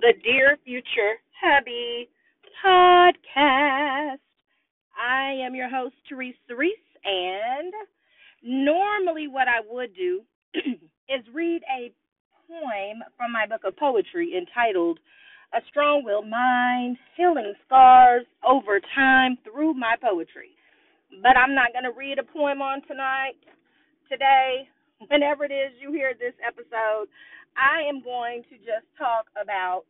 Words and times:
the 0.00 0.14
Dear 0.24 0.56
Future 0.64 1.20
Hubby 1.42 2.08
podcast. 2.64 4.16
I 4.96 5.32
am 5.44 5.54
your 5.54 5.68
host, 5.68 5.94
Therese 6.08 6.34
Reese, 6.48 6.72
and 7.04 7.72
normally 8.42 9.28
what 9.28 9.46
I 9.46 9.60
would 9.68 9.94
do 9.94 10.22
is 10.54 11.20
read 11.34 11.60
a 11.68 11.92
poem 12.48 13.04
from 13.14 13.30
my 13.30 13.46
book 13.46 13.60
of 13.66 13.76
poetry 13.76 14.32
entitled 14.38 14.98
A 15.52 15.58
Strong 15.68 16.04
Willed 16.06 16.28
Mind 16.28 16.96
Healing 17.14 17.52
Scars 17.66 18.24
Over 18.42 18.80
Time 18.94 19.36
Through 19.44 19.74
My 19.74 19.96
Poetry. 20.00 20.56
But 21.22 21.36
I'm 21.36 21.54
not 21.54 21.74
going 21.74 21.84
to 21.84 21.92
read 21.92 22.18
a 22.18 22.24
poem 22.24 22.62
on 22.62 22.80
tonight, 22.88 23.36
today, 24.10 24.66
whenever 25.08 25.44
it 25.44 25.52
is 25.52 25.72
you 25.78 25.92
hear 25.92 26.14
this 26.18 26.34
episode. 26.46 27.08
I 27.60 27.84
am 27.88 28.02
going 28.02 28.42
to 28.48 28.56
just 28.64 28.88
talk 28.96 29.28
about 29.36 29.84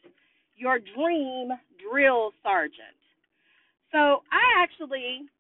your 0.56 0.78
dream 0.82 1.54
drill 1.78 2.34
sergeant. 2.42 2.98
So 3.92 4.26
I 4.34 4.44
actually 4.58 5.30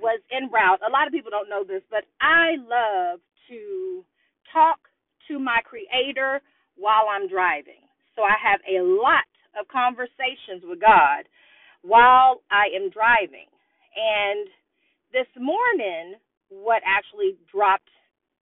was 0.00 0.20
en 0.32 0.48
route. 0.50 0.80
A 0.80 0.90
lot 0.90 1.06
of 1.06 1.12
people 1.12 1.30
don't 1.30 1.48
know 1.48 1.64
this, 1.64 1.82
but 1.90 2.04
I 2.20 2.56
love 2.56 3.20
to 3.48 4.04
talk 4.52 4.80
to 5.28 5.38
my 5.38 5.60
creator 5.64 6.40
while 6.76 7.08
I'm 7.12 7.28
driving. 7.28 7.84
So 8.14 8.22
I 8.22 8.36
have 8.40 8.60
a 8.64 8.80
lot 8.80 9.28
of 9.58 9.68
conversations 9.68 10.64
with 10.64 10.80
God 10.80 11.28
while 11.82 12.40
I 12.50 12.72
am 12.74 12.90
driving. 12.90 13.48
And 13.96 14.48
this 15.12 15.28
morning, 15.36 16.16
what 16.48 16.82
actually 16.84 17.36
dropped 17.52 17.88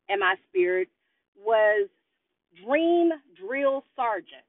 in 0.08 0.20
my 0.20 0.34
spirit 0.48 0.88
was 1.38 1.88
Dream 2.62 3.10
Drill 3.38 3.84
Sergeant. 3.96 4.46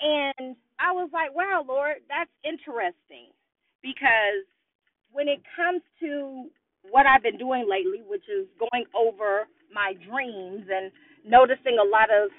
And 0.00 0.56
I 0.78 0.92
was 0.92 1.10
like, 1.12 1.34
wow, 1.34 1.64
Lord, 1.66 2.04
that's 2.08 2.30
interesting 2.44 3.32
because 3.82 4.44
when 5.12 5.28
it 5.28 5.40
comes 5.56 5.82
to 6.00 6.50
what 6.90 7.06
I've 7.06 7.22
been 7.22 7.38
doing 7.38 7.66
lately, 7.68 8.04
which 8.06 8.24
is 8.28 8.46
going 8.60 8.84
over 8.94 9.48
my 9.72 9.94
dreams 10.06 10.68
and 10.68 10.92
noticing 11.24 11.78
a 11.80 11.88
lot 11.88 12.10
of 12.12 12.30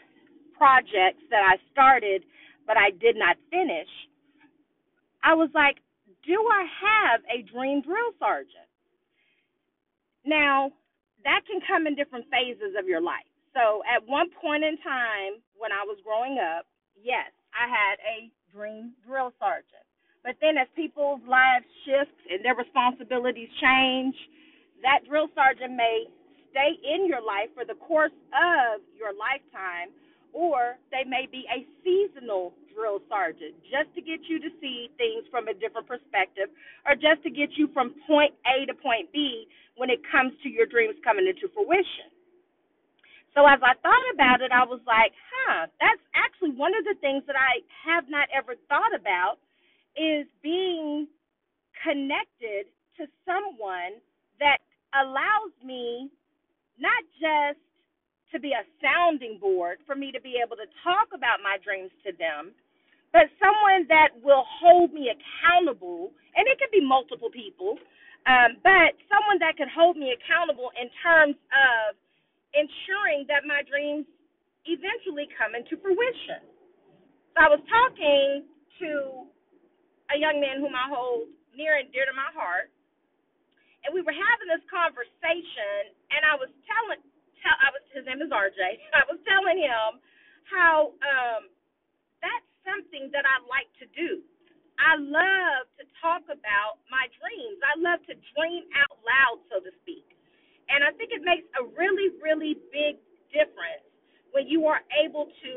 projects 0.58 1.24
that 1.30 1.44
I 1.44 1.58
started 1.72 2.24
but 2.66 2.78
I 2.78 2.92
did 2.92 3.16
not 3.16 3.38
finish, 3.50 3.88
I 5.24 5.34
was 5.34 5.50
like, 5.56 5.78
do 6.26 6.36
I 6.36 6.64
have 6.68 7.22
a 7.32 7.42
dream 7.48 7.82
drill 7.82 8.12
sergeant? 8.20 8.68
Now, 10.26 10.72
that 11.24 11.42
can 11.48 11.60
come 11.68 11.88
in 11.88 11.96
different 11.96 12.26
phases 12.32 12.76
of 12.78 12.88
your 12.88 13.02
life. 13.02 13.27
So 13.58 13.82
at 13.90 14.06
one 14.06 14.30
point 14.38 14.62
in 14.62 14.78
time 14.86 15.42
when 15.58 15.74
I 15.74 15.82
was 15.82 15.98
growing 16.06 16.38
up, 16.38 16.70
yes, 16.94 17.34
I 17.58 17.66
had 17.66 17.98
a 18.06 18.30
dream 18.54 18.94
drill 19.02 19.34
sergeant. 19.42 19.82
But 20.22 20.38
then 20.46 20.62
as 20.62 20.70
people's 20.78 21.26
lives 21.26 21.66
shift 21.82 22.14
and 22.30 22.46
their 22.46 22.54
responsibilities 22.54 23.50
change, 23.58 24.14
that 24.86 25.10
drill 25.10 25.26
sergeant 25.34 25.74
may 25.74 26.06
stay 26.54 26.78
in 26.86 27.10
your 27.10 27.26
life 27.26 27.50
for 27.58 27.66
the 27.66 27.74
course 27.82 28.14
of 28.30 28.86
your 28.94 29.18
lifetime, 29.18 29.90
or 30.38 30.78
they 30.94 31.02
may 31.02 31.26
be 31.26 31.50
a 31.50 31.66
seasonal 31.82 32.54
drill 32.70 33.02
sergeant 33.10 33.58
just 33.66 33.90
to 33.98 34.06
get 34.06 34.22
you 34.30 34.38
to 34.38 34.54
see 34.62 34.94
things 35.02 35.26
from 35.34 35.50
a 35.50 35.56
different 35.58 35.90
perspective, 35.90 36.54
or 36.86 36.94
just 36.94 37.26
to 37.26 37.34
get 37.34 37.58
you 37.58 37.74
from 37.74 37.98
point 38.06 38.38
A 38.46 38.70
to 38.70 38.76
point 38.78 39.10
B 39.10 39.50
when 39.82 39.90
it 39.90 40.06
comes 40.06 40.38
to 40.46 40.50
your 40.50 40.70
dreams 40.70 40.94
coming 41.02 41.26
into 41.26 41.50
fruition. 41.58 42.14
So 43.38 43.46
as 43.46 43.62
I 43.62 43.78
thought 43.86 44.08
about 44.18 44.42
it, 44.42 44.50
I 44.50 44.66
was 44.66 44.82
like, 44.90 45.14
huh, 45.14 45.70
that's 45.78 46.02
actually 46.18 46.58
one 46.58 46.74
of 46.74 46.82
the 46.90 46.98
things 47.06 47.22
that 47.30 47.38
I 47.38 47.62
have 47.86 48.10
not 48.10 48.26
ever 48.34 48.58
thought 48.66 48.98
about 48.98 49.38
is 49.94 50.26
being 50.42 51.06
connected 51.86 52.66
to 52.98 53.06
someone 53.30 54.02
that 54.42 54.58
allows 54.98 55.54
me 55.62 56.10
not 56.82 57.06
just 57.22 57.62
to 58.34 58.42
be 58.42 58.58
a 58.58 58.66
sounding 58.82 59.38
board 59.38 59.86
for 59.86 59.94
me 59.94 60.10
to 60.18 60.22
be 60.26 60.42
able 60.42 60.58
to 60.58 60.66
talk 60.82 61.14
about 61.14 61.38
my 61.46 61.62
dreams 61.62 61.94
to 62.10 62.18
them, 62.18 62.58
but 63.14 63.30
someone 63.38 63.86
that 63.86 64.18
will 64.26 64.50
hold 64.50 64.98
me 64.98 65.14
accountable, 65.14 66.10
and 66.34 66.50
it 66.50 66.58
could 66.58 66.74
be 66.74 66.82
multiple 66.82 67.30
people, 67.30 67.78
um, 68.26 68.58
but 68.66 68.98
someone 69.14 69.38
that 69.46 69.62
could 69.62 69.70
hold 69.70 69.94
me 69.94 70.10
accountable 70.10 70.74
in 70.74 70.90
terms 71.06 71.38
of 71.54 71.94
ensuring 72.56 73.28
that 73.28 73.44
my 73.48 73.64
dreams 73.68 74.08
eventually 74.68 75.28
come 75.36 75.56
into 75.56 75.80
fruition. 75.80 76.44
So 77.36 77.38
I 77.44 77.50
was 77.52 77.64
talking 77.68 78.48
to 78.84 78.92
a 80.12 80.18
young 80.20 80.40
man 80.40 80.60
whom 80.64 80.76
I 80.76 80.88
hold 80.92 81.32
near 81.56 81.80
and 81.80 81.92
dear 81.92 82.08
to 82.08 82.16
my 82.16 82.30
heart, 82.36 82.72
and 83.86 83.96
we 83.96 84.04
were 84.04 84.16
having 84.16 84.50
this 84.52 84.64
conversation, 84.68 85.96
and 86.12 86.22
I 86.28 86.36
was 86.36 86.52
telling, 86.68 87.00
tell, 87.40 87.56
I 87.64 87.72
was 87.72 87.84
his 87.96 88.04
name 88.04 88.20
is 88.20 88.32
RJ. 88.34 88.60
I 89.00 89.06
was 89.08 89.20
telling 89.24 89.60
him 89.62 90.04
how 90.50 90.98
um, 91.04 91.48
that's 92.20 92.48
something 92.68 93.12
that 93.14 93.24
I 93.24 93.40
like 93.48 93.70
to 93.84 93.88
do. 93.96 94.24
I 94.78 94.98
love 95.00 95.66
to 95.82 95.86
talk 96.04 96.24
about 96.30 96.84
my 96.92 97.10
dreams. 97.18 97.60
I 97.66 97.76
love 97.80 98.02
to 98.12 98.16
dream 98.36 98.68
out 98.78 98.98
loud, 99.02 99.38
so 99.50 99.64
to 99.64 99.72
speak. 99.82 100.17
And 100.68 100.84
I 100.84 100.92
think 100.96 101.16
it 101.16 101.24
makes 101.24 101.48
a 101.60 101.64
really, 101.76 102.12
really 102.20 102.60
big 102.72 103.00
difference 103.32 103.88
when 104.36 104.48
you 104.48 104.68
are 104.68 104.84
able 105.00 105.28
to 105.32 105.52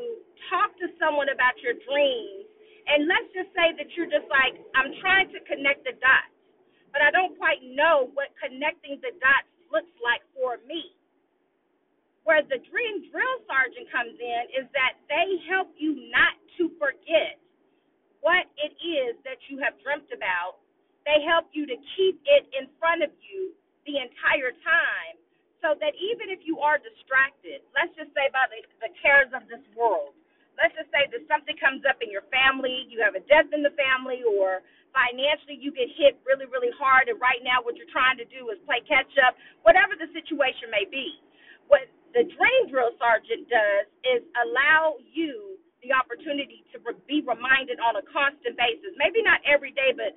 talk 0.49 0.73
to 0.79 0.87
someone 0.97 1.29
about 1.29 1.59
your 1.61 1.75
dreams. 1.75 2.47
And 2.87 3.07
let's 3.07 3.31
just 3.35 3.51
say 3.55 3.75
that 3.77 3.89
you're 3.95 4.11
just 4.11 4.27
like, 4.31 4.59
I'm 4.75 4.95
trying 5.03 5.31
to 5.35 5.41
connect 5.47 5.87
the 5.87 5.95
dots, 5.99 6.35
but 6.95 7.03
I 7.03 7.11
don't 7.11 7.35
quite 7.39 7.63
know 7.63 8.11
what 8.15 8.35
connecting 8.39 8.99
the 9.03 9.15
dots 9.19 9.51
looks 9.71 9.93
like 10.03 10.23
for 10.35 10.59
me. 10.67 10.95
Where 12.27 12.43
the 12.47 12.63
dream 12.71 13.11
drill 13.11 13.37
sergeant 13.47 13.91
comes 13.91 14.15
in 14.15 14.43
is 14.55 14.67
that 14.75 14.99
they 15.11 15.27
help 15.51 15.75
you 15.79 16.11
not 16.11 16.39
to 16.59 16.71
forget 16.79 17.39
what 18.21 18.47
it 18.61 18.77
is 18.79 19.17
that 19.25 19.41
you 19.49 19.59
have 19.65 19.75
dreamt 19.83 20.09
about. 20.13 20.61
They 21.09 21.25
help 21.25 21.49
you 21.57 21.65
to 21.67 21.77
keep 21.97 22.21
it 22.25 22.45
in 22.55 22.69
front 22.79 23.03
of 23.03 23.11
you 23.25 23.57
the 23.89 24.01
entire 24.01 24.53
time 24.65 25.17
so 25.61 25.77
that 25.77 25.93
even 26.01 26.33
if 26.33 26.41
you 26.49 26.61
are 26.61 26.81
distracted, 26.81 27.61
let's 27.77 27.93
just 27.97 28.13
say 28.17 28.33
by 28.33 28.49
the, 28.49 28.65
the 28.81 28.93
cares 28.97 29.29
of 29.37 29.45
this 29.49 29.61
world, 29.77 30.17
let's 30.57 30.73
just 30.77 30.89
say 30.93 31.05
that 31.09 31.21
something 31.29 31.57
comes 31.61 31.85
up 31.85 32.01
in 32.01 32.09
your 32.09 32.25
family, 32.33 32.89
you 32.89 33.01
have 33.05 33.17
a 33.17 33.25
death 33.29 33.49
in 33.53 33.61
the 33.61 33.73
family, 33.77 34.25
or 34.25 34.65
financially 34.97 35.61
you 35.61 35.71
get 35.71 35.89
hit 35.95 36.17
really, 36.25 36.49
really 36.49 36.73
hard, 36.77 37.13
and 37.13 37.21
right 37.21 37.45
now 37.45 37.61
what 37.61 37.77
you're 37.77 37.91
trying 37.93 38.17
to 38.17 38.29
do 38.29 38.49
is 38.51 38.57
play 38.65 38.81
catch 38.89 39.13
up, 39.21 39.37
whatever 39.63 39.95
the 39.95 40.09
situation 40.17 40.73
may 40.73 40.89
be. 40.89 41.21
What 41.69 41.87
the 42.17 42.27
dream 42.27 42.63
drill 42.73 42.97
sergeant 42.99 43.47
does 43.47 43.87
is 44.03 44.21
allow 44.35 44.99
you 45.01 45.61
the 45.85 45.95
opportunity 45.97 46.67
to 46.75 46.81
be 47.09 47.25
reminded 47.25 47.81
on 47.81 47.97
a 47.97 48.05
constant 48.11 48.57
basis, 48.59 48.93
maybe 49.01 49.25
not 49.25 49.41
every 49.49 49.73
day, 49.73 49.95
but 49.97 50.13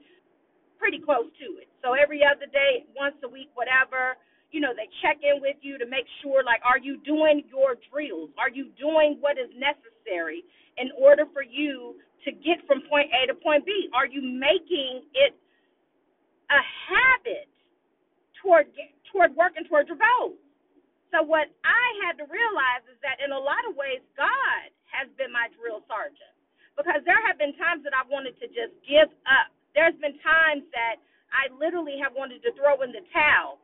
pretty 0.80 1.00
close 1.00 1.30
to. 1.40 1.53
So 1.83 1.94
every 1.94 2.23
other 2.23 2.47
day, 2.47 2.88
once 2.95 3.19
a 3.27 3.29
week, 3.29 3.51
whatever, 3.59 4.16
you 4.55 4.63
know, 4.63 4.71
they 4.71 4.88
check 5.03 5.19
in 5.19 5.44
with 5.44 5.59
you 5.59 5.75
to 5.77 5.85
make 5.85 6.07
sure, 6.23 6.39
like, 6.47 6.63
are 6.63 6.79
you 6.79 6.95
doing 7.03 7.44
your 7.51 7.75
drills? 7.91 8.31
Are 8.39 8.49
you 8.49 8.71
doing 8.79 9.19
what 9.19 9.35
is 9.35 9.51
necessary 9.59 10.47
in 10.79 10.95
order 10.95 11.27
for 11.35 11.44
you 11.44 11.99
to 12.23 12.31
get 12.31 12.63
from 12.66 12.88
point 12.88 13.11
A 13.11 13.27
to 13.27 13.35
point 13.35 13.67
B? 13.67 13.91
Are 13.91 14.07
you 14.07 14.23
making 14.23 15.03
it 15.11 15.35
a 16.47 16.61
habit 16.88 17.51
toward 18.39 18.71
toward 19.11 19.35
working 19.35 19.67
toward 19.67 19.91
your 19.91 20.00
goals? 20.00 20.39
So 21.11 21.21
what 21.21 21.51
I 21.67 21.85
had 22.07 22.17
to 22.23 22.25
realize 22.31 22.88
is 22.88 22.97
that 23.03 23.19
in 23.19 23.36
a 23.36 23.38
lot 23.38 23.62
of 23.69 23.75
ways, 23.75 24.01
God 24.15 24.71
has 24.88 25.12
been 25.19 25.29
my 25.36 25.51
drill 25.59 25.83
sergeant 25.86 26.33
because 26.79 27.03
there 27.06 27.19
have 27.27 27.38
been 27.38 27.53
times 27.59 27.83
that 27.83 27.94
I 27.94 28.07
wanted 28.07 28.39
to 28.39 28.47
just 28.50 28.71
give 28.88 29.12
up 29.27 29.51
there's 29.74 29.97
been 29.97 30.18
times 30.21 30.63
that 30.74 31.01
Literally 31.94 32.04
have 32.04 32.18
wanted 32.18 32.42
to 32.44 32.51
throw 32.57 32.81
in 32.84 32.92
the 32.92 33.01
towel 33.13 33.60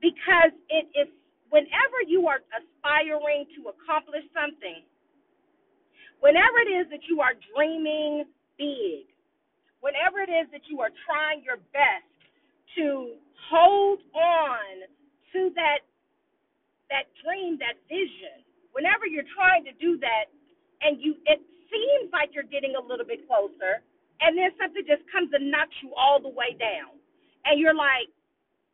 because 0.00 0.52
it 0.70 0.86
is 0.96 1.08
whenever 1.50 2.00
you 2.08 2.28
are 2.28 2.40
aspiring 2.54 3.46
to 3.56 3.70
accomplish 3.70 4.24
something, 4.34 4.84
whenever 6.20 6.58
it 6.66 6.72
is 6.72 6.86
that 6.90 7.04
you 7.08 7.20
are 7.20 7.34
dreaming 7.54 8.24
big, 8.58 9.08
whenever 9.80 10.20
it 10.20 10.30
is 10.32 10.48
that 10.52 10.62
you 10.70 10.80
are 10.80 10.90
trying 11.06 11.42
your 11.44 11.58
best 11.72 12.08
to 12.76 13.16
hold 13.50 14.00
on 14.14 14.88
to 15.34 15.50
that 15.56 15.84
that 16.90 17.08
dream, 17.24 17.58
that 17.60 17.78
vision, 17.88 18.44
whenever 18.72 19.06
you're 19.06 19.28
trying 19.36 19.64
to 19.64 19.72
do 19.80 19.98
that 20.00 20.28
and 20.82 21.00
you 21.02 21.16
it 21.26 21.40
seems 21.70 22.12
like 22.12 22.30
you're 22.34 22.48
getting 22.50 22.76
a 22.76 22.82
little 22.82 23.06
bit 23.06 23.26
closer, 23.28 23.80
and 24.20 24.38
then 24.38 24.50
something 24.60 24.84
just 24.86 25.04
comes 25.12 25.30
and 25.34 25.50
knocks 25.50 25.76
you 25.82 25.94
all 25.96 26.20
the 26.20 26.30
way 26.30 26.56
down 26.58 26.97
and 27.44 27.60
you're 27.60 27.76
like, 27.76 28.10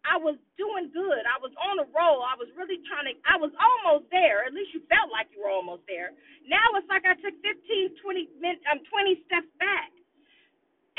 I 0.04 0.20
was 0.20 0.36
doing 0.60 0.92
good. 0.92 1.24
I 1.24 1.40
was 1.40 1.52
on 1.56 1.80
a 1.80 1.88
roll. 1.88 2.20
I 2.20 2.36
was 2.36 2.52
really 2.60 2.76
trying 2.84 3.08
to, 3.08 3.16
I 3.24 3.40
was 3.40 3.50
almost 3.56 4.12
there. 4.12 4.44
At 4.44 4.52
least 4.52 4.76
you 4.76 4.84
felt 4.92 5.08
like 5.08 5.32
you 5.32 5.40
were 5.40 5.52
almost 5.52 5.88
there. 5.88 6.12
Now 6.44 6.76
it's 6.76 6.88
like 6.92 7.08
I 7.08 7.16
took 7.16 7.32
15, 7.40 7.96
20, 8.04 8.36
minutes, 8.36 8.60
um, 8.68 8.84
20 8.84 9.24
steps 9.24 9.48
back. 9.56 9.88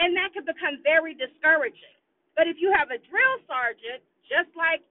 And 0.01 0.17
that 0.17 0.33
could 0.33 0.49
become 0.49 0.81
very 0.81 1.13
discouraging. 1.13 1.95
But 2.33 2.49
if 2.49 2.57
you 2.59 2.73
have 2.73 2.89
a 2.91 2.99
drill 2.99 3.37
sergeant, 3.47 4.03
just 4.27 4.49
like 4.57 4.81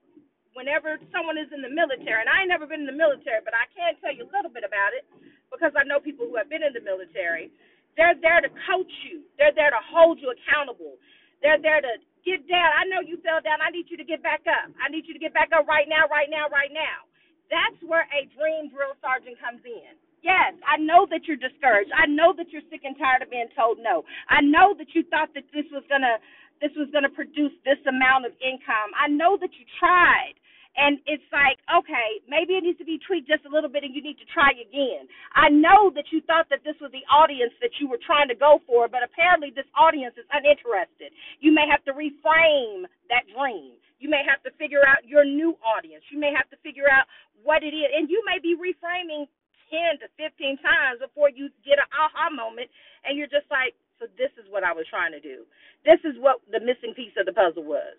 whenever 0.55 0.95
someone 1.11 1.35
is 1.35 1.51
in 1.51 1.59
the 1.59 1.69
military, 1.69 2.23
and 2.23 2.31
I 2.31 2.47
ain't 2.47 2.49
never 2.49 2.65
been 2.65 2.87
in 2.87 2.89
the 2.89 2.95
military, 2.95 3.43
but 3.43 3.53
I 3.53 3.67
can 3.75 3.99
tell 3.99 4.15
you 4.15 4.25
a 4.25 4.31
little 4.31 4.49
bit 4.49 4.63
about 4.63 4.95
it 4.95 5.03
because 5.51 5.75
I 5.75 5.83
know 5.83 5.99
people 5.99 6.25
who 6.25 6.39
have 6.39 6.49
been 6.49 6.63
in 6.63 6.73
the 6.73 6.81
military. 6.81 7.51
They're 7.99 8.17
there 8.17 8.41
to 8.41 8.51
coach 8.67 8.91
you, 9.07 9.23
they're 9.37 9.55
there 9.55 9.71
to 9.71 9.83
hold 9.91 10.19
you 10.19 10.31
accountable, 10.31 10.99
they're 11.43 11.61
there 11.61 11.79
to 11.83 11.93
get 12.25 12.43
down. 12.49 12.69
I 12.73 12.83
know 12.89 12.99
you 13.05 13.21
fell 13.21 13.39
down. 13.39 13.61
I 13.61 13.69
need 13.71 13.87
you 13.87 13.95
to 13.95 14.07
get 14.07 14.25
back 14.25 14.43
up. 14.49 14.73
I 14.81 14.89
need 14.89 15.05
you 15.05 15.13
to 15.13 15.21
get 15.21 15.31
back 15.31 15.53
up 15.53 15.69
right 15.69 15.87
now, 15.87 16.09
right 16.09 16.27
now, 16.27 16.49
right 16.49 16.73
now. 16.73 17.05
That's 17.53 17.77
where 17.85 18.09
a 18.09 18.25
dream 18.33 18.73
drill 18.73 18.97
sergeant 18.99 19.37
comes 19.37 19.61
in. 19.63 19.93
Yes, 20.25 20.57
I 20.65 20.81
know 20.81 21.05
that 21.13 21.29
you're 21.29 21.37
discouraged. 21.37 21.93
I 21.93 22.09
know 22.09 22.33
that 22.33 22.49
you're 22.49 22.65
sick 22.73 22.81
and 22.81 22.97
tired 22.97 23.21
of 23.21 23.29
being 23.29 23.49
told 23.53 23.77
no. 23.77 24.01
I 24.25 24.41
know 24.41 24.73
that 24.73 24.89
you 24.97 25.05
thought 25.13 25.29
that 25.37 25.45
this 25.53 25.69
was 25.69 25.85
gonna 25.85 26.17
this 26.57 26.73
was 26.73 26.89
gonna 26.89 27.13
produce 27.13 27.53
this 27.61 27.77
amount 27.85 28.25
of 28.25 28.33
income. 28.41 28.89
I 28.97 29.05
know 29.05 29.37
that 29.37 29.53
you 29.53 29.65
tried. 29.77 30.33
And 30.75 30.99
it's 31.07 31.25
like, 31.31 31.59
okay, 31.71 32.19
maybe 32.27 32.59
it 32.59 32.63
needs 32.63 32.79
to 32.83 32.87
be 32.87 32.99
tweaked 32.99 33.31
just 33.31 33.47
a 33.47 33.51
little 33.51 33.71
bit 33.71 33.87
and 33.87 33.95
you 33.95 34.03
need 34.03 34.19
to 34.19 34.27
try 34.29 34.51
again. 34.55 35.07
I 35.31 35.47
know 35.49 35.89
that 35.95 36.11
you 36.11 36.19
thought 36.27 36.51
that 36.51 36.67
this 36.67 36.75
was 36.83 36.91
the 36.91 37.03
audience 37.07 37.55
that 37.63 37.75
you 37.79 37.87
were 37.87 37.99
trying 37.99 38.27
to 38.29 38.37
go 38.37 38.59
for, 38.67 38.87
but 38.91 39.03
apparently 39.03 39.55
this 39.55 39.67
audience 39.75 40.15
is 40.19 40.27
uninterested. 40.35 41.15
You 41.39 41.55
may 41.55 41.65
have 41.71 41.83
to 41.87 41.95
reframe 41.95 42.85
that 43.07 43.27
dream. 43.31 43.79
You 44.03 44.11
may 44.11 44.21
have 44.27 44.43
to 44.43 44.51
figure 44.59 44.83
out 44.83 45.07
your 45.07 45.23
new 45.23 45.55
audience. 45.63 46.03
You 46.11 46.19
may 46.19 46.35
have 46.35 46.51
to 46.51 46.59
figure 46.61 46.91
out 46.91 47.07
what 47.41 47.63
it 47.63 47.71
is. 47.73 47.89
And 47.95 48.11
you 48.11 48.21
may 48.27 48.43
be 48.43 48.53
reframing 48.59 49.25
10 49.71 50.03
to 50.03 50.07
15 50.19 50.61
times 50.61 51.01
before 51.01 51.31
you 51.31 51.49
get 51.65 51.81
an 51.81 51.89
aha 51.95 52.29
moment 52.29 52.69
and 53.07 53.17
you're 53.17 53.31
just 53.31 53.49
like, 53.49 53.73
so 53.97 54.05
this 54.19 54.29
is 54.37 54.45
what 54.51 54.67
I 54.67 54.75
was 54.75 54.85
trying 54.91 55.15
to 55.15 55.23
do. 55.23 55.47
This 55.87 56.03
is 56.03 56.19
what 56.19 56.43
the 56.51 56.59
missing 56.59 56.93
piece 56.93 57.15
of 57.17 57.25
the 57.25 57.33
puzzle 57.33 57.63
was. 57.63 57.95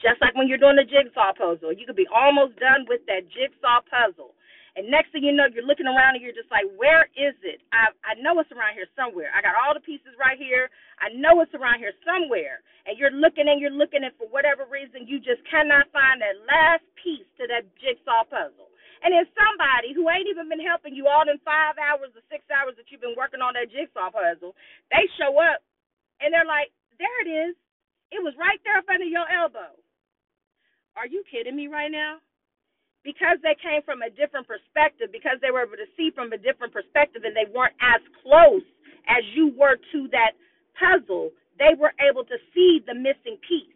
Just 0.00 0.20
like 0.24 0.34
when 0.34 0.48
you're 0.48 0.60
doing 0.60 0.80
a 0.80 0.88
jigsaw 0.88 1.36
puzzle, 1.36 1.72
you 1.76 1.84
could 1.86 1.98
be 1.98 2.08
almost 2.08 2.56
done 2.58 2.88
with 2.88 3.04
that 3.06 3.28
jigsaw 3.30 3.84
puzzle. 3.86 4.32
And 4.78 4.86
next 4.88 5.10
thing 5.12 5.26
you 5.26 5.34
know, 5.34 5.50
you're 5.50 5.66
looking 5.66 5.90
around 5.90 6.16
and 6.16 6.22
you're 6.22 6.36
just 6.36 6.48
like, 6.48 6.64
where 6.78 7.10
is 7.18 7.34
it? 7.42 7.60
I 7.74 7.90
I 8.06 8.14
know 8.22 8.38
it's 8.38 8.52
around 8.54 8.78
here 8.78 8.88
somewhere. 8.94 9.28
I 9.34 9.42
got 9.42 9.58
all 9.58 9.74
the 9.74 9.82
pieces 9.82 10.14
right 10.16 10.38
here. 10.38 10.70
I 11.02 11.10
know 11.12 11.42
it's 11.42 11.52
around 11.58 11.82
here 11.82 11.92
somewhere. 12.06 12.62
And 12.86 12.96
you're 12.96 13.12
looking 13.12 13.50
and 13.50 13.60
you're 13.60 13.74
looking, 13.74 14.06
and 14.06 14.14
for 14.16 14.30
whatever 14.30 14.64
reason, 14.70 15.04
you 15.10 15.18
just 15.20 15.42
cannot 15.50 15.90
find 15.92 16.22
that 16.22 16.38
last 16.48 16.86
piece 16.96 17.26
to 17.42 17.50
that 17.50 17.66
jigsaw 17.82 18.24
puzzle. 18.24 18.70
And 19.02 19.12
then 19.12 19.26
somebody 19.36 19.92
who 19.92 20.08
ain't 20.08 20.30
even 20.30 20.48
been 20.48 20.62
helping 20.62 20.94
you 20.94 21.08
all 21.08 21.26
in 21.26 21.40
five 21.42 21.76
hours 21.80 22.12
or 22.14 22.22
six 22.30 22.46
hours 22.52 22.76
that 22.78 22.88
you've 22.92 23.04
been 23.04 23.18
working 23.18 23.40
on 23.42 23.56
that 23.58 23.72
jigsaw 23.72 24.12
puzzle, 24.12 24.54
they 24.92 25.04
show 25.18 25.34
up 25.40 25.60
and 26.20 26.30
they're 26.32 26.48
like, 26.48 26.70
there 27.00 27.18
it 27.24 27.30
is. 27.50 27.56
It 28.12 28.20
was 28.22 28.36
right 28.36 28.60
there 28.64 28.76
up 28.78 28.88
under 28.92 29.08
your 29.08 29.26
elbow. 29.28 29.79
Are 30.96 31.06
you 31.06 31.22
kidding 31.30 31.56
me 31.56 31.68
right 31.68 31.90
now? 31.90 32.18
Because 33.02 33.40
they 33.40 33.56
came 33.56 33.80
from 33.82 34.02
a 34.02 34.12
different 34.12 34.44
perspective, 34.44 35.08
because 35.08 35.40
they 35.40 35.50
were 35.50 35.64
able 35.64 35.80
to 35.80 35.88
see 35.96 36.12
from 36.12 36.32
a 36.32 36.38
different 36.38 36.72
perspective 36.72 37.24
and 37.24 37.32
they 37.32 37.48
weren't 37.48 37.76
as 37.80 38.02
close 38.20 38.66
as 39.08 39.24
you 39.32 39.56
were 39.56 39.80
to 39.92 40.08
that 40.12 40.36
puzzle, 40.76 41.32
they 41.56 41.72
were 41.76 41.96
able 42.00 42.24
to 42.28 42.36
see 42.52 42.84
the 42.84 42.92
missing 42.92 43.40
piece. 43.48 43.72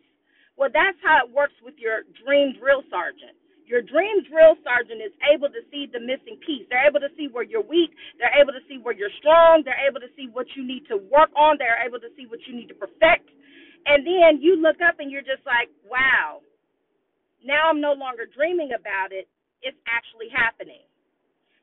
Well, 0.57 0.69
that's 0.69 0.99
how 1.01 1.25
it 1.25 1.33
works 1.33 1.57
with 1.65 1.75
your 1.81 2.05
dream 2.21 2.55
drill 2.61 2.85
sergeant. 2.93 3.35
Your 3.65 3.81
dream 3.81 4.21
drill 4.29 4.61
sergeant 4.61 5.01
is 5.01 5.17
able 5.25 5.49
to 5.49 5.65
see 5.73 5.89
the 5.89 5.99
missing 5.99 6.37
piece. 6.45 6.69
They're 6.69 6.85
able 6.85 7.01
to 7.01 7.09
see 7.17 7.33
where 7.33 7.43
you're 7.43 7.65
weak. 7.65 7.97
They're 8.21 8.37
able 8.37 8.53
to 8.53 8.61
see 8.69 8.77
where 8.77 8.93
you're 8.93 9.13
strong. 9.19 9.65
They're 9.65 9.81
able 9.89 10.05
to 10.05 10.13
see 10.15 10.29
what 10.29 10.45
you 10.53 10.63
need 10.63 10.85
to 10.93 11.01
work 11.09 11.33
on. 11.33 11.57
They're 11.57 11.81
able 11.81 11.99
to 12.05 12.13
see 12.13 12.29
what 12.29 12.45
you 12.45 12.53
need 12.53 12.69
to 12.69 12.77
perfect. 12.77 13.25
And 13.89 14.05
then 14.05 14.45
you 14.45 14.61
look 14.61 14.85
up 14.85 15.01
and 15.01 15.11
you're 15.11 15.25
just 15.25 15.45
like, 15.49 15.73
wow, 15.89 16.45
now 17.45 17.69
I'm 17.69 17.81
no 17.81 17.93
longer 17.93 18.25
dreaming 18.27 18.73
about 18.73 19.13
it, 19.13 19.29
it's 19.63 19.79
actually 19.87 20.33
happening. 20.33 20.85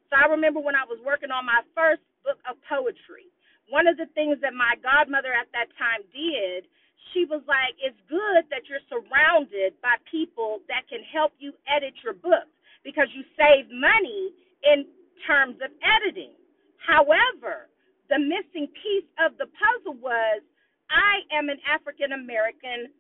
So 0.10 0.18
I 0.18 0.30
remember 0.30 0.60
when 0.62 0.75
I 0.78 0.86
was 0.86 1.00
working 1.04 1.31
on 1.31 1.45
my 1.45 1.62
first 1.74 2.04
book 2.24 2.38
of 2.45 2.57
poetry, 2.69 3.30
one 3.72 3.88
of 3.88 3.95
the 3.95 4.10
things 4.13 4.38
that 4.44 4.54
my 4.54 4.75
godmother 4.83 5.31
at 5.31 5.48
that 5.56 5.72
time 5.80 6.04
did, 6.12 6.68
she 7.12 7.24
was 7.25 7.42
like, 7.48 7.75
It's 7.80 7.98
good 8.12 8.45
that 8.51 8.68
you're 8.68 8.83
surrounded 8.92 9.80
by 9.80 9.98
people 10.12 10.60
that 10.68 10.86
can 10.92 11.01
help 11.07 11.31
you 11.39 11.56
edit 11.66 11.95
your 12.04 12.13
book 12.13 12.48
because 12.83 13.07
you 13.16 13.24
save 13.38 13.72
money 13.72 14.36
in 14.68 14.86
terms 15.25 15.57
of 15.63 15.72
editing. 15.80 16.36
However, 16.81 17.69
the 18.10 18.19
missing 18.19 18.68
piece 18.75 19.07
of 19.24 19.38
the 19.39 19.48
puzzle 19.56 19.95
was 20.01 20.44
I 20.92 21.24
am 21.31 21.48
an 21.48 21.62
African 21.63 22.12
American. 22.12 22.92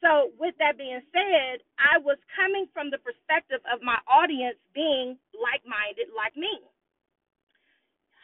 So, 0.00 0.32
with 0.40 0.56
that 0.56 0.80
being 0.80 1.04
said, 1.12 1.60
I 1.76 2.00
was 2.00 2.16
coming 2.32 2.64
from 2.72 2.88
the 2.88 2.96
perspective 3.04 3.60
of 3.68 3.84
my 3.84 4.00
audience 4.08 4.56
being 4.72 5.20
like 5.36 5.60
minded 5.68 6.08
like 6.16 6.32
me. 6.40 6.64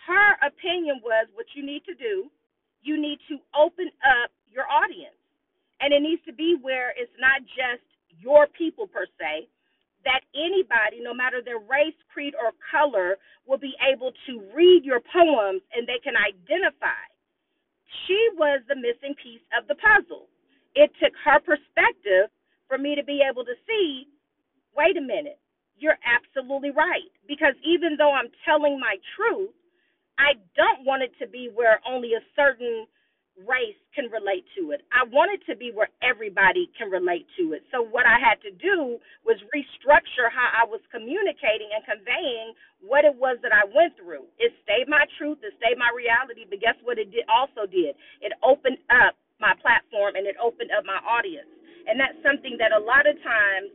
Her 0.08 0.40
opinion 0.40 1.04
was 1.04 1.28
what 1.36 1.46
you 1.52 1.60
need 1.60 1.84
to 1.84 1.94
do, 1.94 2.32
you 2.80 2.96
need 2.96 3.20
to 3.28 3.36
open 3.52 3.92
up 4.00 4.32
your 4.48 4.64
audience. 4.64 5.18
And 5.80 5.92
it 5.92 6.00
needs 6.00 6.24
to 6.24 6.32
be 6.32 6.56
where 6.56 6.96
it's 6.96 7.12
not 7.20 7.44
just 7.52 7.84
your 8.16 8.48
people 8.56 8.88
per 8.88 9.04
se, 9.20 9.44
that 10.08 10.24
anybody, 10.32 11.04
no 11.04 11.12
matter 11.12 11.44
their 11.44 11.60
race, 11.60 11.98
creed, 12.08 12.32
or 12.32 12.56
color, 12.72 13.20
will 13.44 13.60
be 13.60 13.76
able 13.84 14.16
to 14.24 14.40
read 14.56 14.80
your 14.86 15.04
poems 15.12 15.60
and 15.76 15.84
they 15.84 16.00
can 16.00 16.16
identify. 16.16 17.04
She 18.06 18.16
was 18.38 18.64
the 18.64 18.76
missing 18.76 19.12
piece 19.20 19.44
of 19.52 19.68
the 19.68 19.76
puzzle 19.76 20.32
it 20.76 20.92
took 21.02 21.14
her 21.24 21.40
perspective 21.40 22.30
for 22.68 22.78
me 22.78 22.94
to 22.96 23.04
be 23.04 23.22
able 23.24 23.44
to 23.44 23.56
see 23.66 24.06
wait 24.76 24.96
a 24.96 25.00
minute, 25.00 25.40
you're 25.78 25.98
absolutely 26.04 26.70
right. 26.70 27.08
Because 27.28 27.54
even 27.64 27.96
though 27.96 28.12
I'm 28.12 28.32
telling 28.44 28.80
my 28.80 28.96
truth, 29.16 29.54
I 30.18 30.36
don't 30.56 30.84
want 30.84 31.04
it 31.04 31.12
to 31.20 31.28
be 31.28 31.50
where 31.54 31.80
only 31.88 32.14
a 32.14 32.24
certain 32.36 32.86
race 33.48 33.78
can 33.94 34.10
relate 34.12 34.44
to 34.58 34.72
it. 34.72 34.82
I 34.92 35.04
want 35.08 35.30
it 35.32 35.44
to 35.48 35.56
be 35.56 35.72
where 35.72 35.92
everybody 36.02 36.72
can 36.76 36.90
relate 36.90 37.28
to 37.38 37.52
it. 37.52 37.62
So 37.72 37.84
what 37.84 38.04
I 38.08 38.18
had 38.20 38.40
to 38.44 38.52
do 38.52 38.96
was 39.24 39.36
restructure 39.54 40.32
how 40.32 40.50
I 40.52 40.64
was 40.64 40.80
communicating 40.88 41.68
and 41.70 41.84
conveying 41.84 42.56
what 42.80 43.04
it 43.04 43.14
was 43.14 43.38
that 43.44 43.52
I 43.52 43.68
went 43.70 43.94
through. 44.00 44.24
It 44.40 44.56
stayed 44.64 44.88
my 44.88 45.04
truth, 45.20 45.38
it 45.44 45.52
stayed 45.60 45.76
my 45.76 45.92
reality, 45.92 46.48
but 46.48 46.64
guess 46.64 46.80
what 46.80 46.96
it 46.96 47.12
did 47.12 47.28
also 47.28 47.68
did? 47.68 47.96
It 48.24 48.32
opened 48.40 48.80
up 48.88 49.16
my 49.40 49.52
platform 49.60 50.16
and 50.16 50.26
it 50.26 50.36
opened 50.40 50.70
up 50.72 50.84
my 50.84 51.00
audience. 51.04 51.50
And 51.86 52.00
that's 52.00 52.18
something 52.24 52.58
that 52.58 52.74
a 52.74 52.82
lot 52.82 53.06
of 53.06 53.14
times 53.22 53.70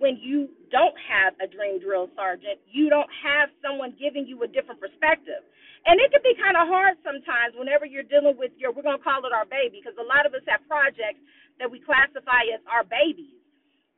when 0.00 0.16
you 0.16 0.48
don't 0.72 0.96
have 0.96 1.36
a 1.44 1.46
dream 1.46 1.76
drill 1.76 2.08
sergeant, 2.16 2.56
you 2.72 2.88
don't 2.88 3.10
have 3.20 3.52
someone 3.60 3.92
giving 4.00 4.24
you 4.24 4.40
a 4.40 4.48
different 4.48 4.80
perspective. 4.80 5.44
And 5.84 6.00
it 6.00 6.08
can 6.08 6.24
be 6.24 6.32
kind 6.40 6.56
of 6.56 6.68
hard 6.68 6.96
sometimes 7.04 7.52
whenever 7.56 7.84
you're 7.84 8.08
dealing 8.08 8.36
with 8.40 8.52
your, 8.56 8.72
we're 8.72 8.84
going 8.84 8.96
to 8.96 9.04
call 9.04 9.20
it 9.28 9.32
our 9.32 9.44
baby, 9.44 9.80
because 9.80 9.96
a 10.00 10.04
lot 10.04 10.24
of 10.24 10.32
us 10.32 10.44
have 10.48 10.64
projects 10.64 11.20
that 11.60 11.68
we 11.68 11.80
classify 11.84 12.48
as 12.48 12.64
our 12.68 12.84
babies. 12.84 13.36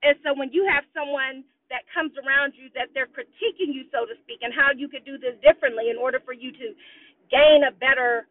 And 0.03 0.19
so 0.27 0.35
when 0.35 0.51
you 0.51 0.67
have 0.67 0.83
someone 0.91 1.47
that 1.71 1.87
comes 1.95 2.15
around 2.19 2.59
you 2.59 2.67
that 2.75 2.91
they're 2.95 3.11
critiquing 3.11 3.71
you, 3.71 3.87
so 3.95 4.03
to 4.07 4.19
speak, 4.27 4.43
and 4.43 4.51
how 4.51 4.75
you 4.75 4.91
could 4.91 5.07
do 5.07 5.19
this 5.23 5.39
differently 5.39 5.91
in 5.91 5.99
order 5.99 6.19
for 6.23 6.35
you 6.35 6.51
to 6.51 6.67
gain 7.31 7.63
a 7.63 7.73
better 7.79 8.27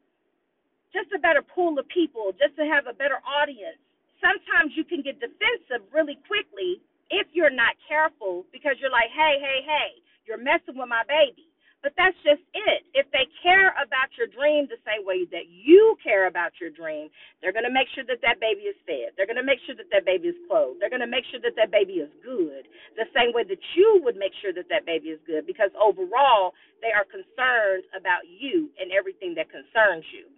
just 0.94 1.12
a 1.16 1.20
better 1.20 1.42
pool 1.42 1.80
of 1.80 1.88
people, 1.88 2.32
just 2.38 2.56
to 2.60 2.64
have 2.68 2.88
a 2.88 2.96
better 2.96 3.20
audience. 3.24 3.80
Sometimes 4.20 4.76
you 4.78 4.86
can 4.86 5.02
get 5.02 5.20
defensive 5.20 5.84
really 5.92 6.20
quickly 6.28 6.80
if 7.10 7.28
you're 7.34 7.54
not 7.54 7.76
careful 7.88 8.46
because 8.54 8.78
you're 8.80 8.94
like, 8.94 9.10
hey, 9.12 9.42
hey, 9.42 9.60
hey, 9.66 9.90
you're 10.28 10.40
messing 10.40 10.78
with 10.78 10.88
my 10.88 11.04
baby. 11.08 11.50
But 11.82 11.98
that's 11.98 12.16
just 12.22 12.46
it. 12.54 12.86
If 12.94 13.10
they 13.10 13.26
care 13.42 13.74
about 13.82 14.14
your 14.14 14.30
dream 14.30 14.70
the 14.70 14.78
same 14.86 15.02
way 15.02 15.26
that 15.34 15.50
you 15.50 15.98
care 15.98 16.30
about 16.30 16.54
your 16.62 16.70
dream, 16.70 17.10
they're 17.42 17.52
going 17.52 17.66
to 17.66 17.74
make 17.74 17.90
sure 17.98 18.06
that 18.06 18.22
that 18.22 18.38
baby 18.38 18.70
is 18.70 18.78
fed. 18.86 19.18
They're 19.18 19.26
going 19.26 19.42
to 19.42 19.46
make 19.46 19.58
sure 19.66 19.74
that 19.74 19.90
that 19.90 20.06
baby 20.06 20.30
is 20.30 20.38
clothed. 20.46 20.78
They're 20.78 20.94
going 20.94 21.02
to 21.02 21.10
make 21.10 21.26
sure 21.34 21.42
that 21.42 21.58
that 21.58 21.74
baby 21.74 21.98
is 22.06 22.14
good 22.22 22.70
the 22.96 23.10
same 23.18 23.34
way 23.34 23.44
that 23.50 23.62
you 23.74 24.02
would 24.06 24.16
make 24.16 24.34
sure 24.46 24.54
that 24.54 24.70
that 24.70 24.86
baby 24.86 25.10
is 25.10 25.20
good 25.26 25.50
because 25.50 25.74
overall, 25.74 26.54
they 26.86 26.94
are 26.94 27.06
concerned 27.06 27.86
about 27.98 28.30
you 28.30 28.70
and 28.78 28.94
everything 28.94 29.34
that 29.38 29.50
concerns 29.50 30.06
you. 30.14 30.30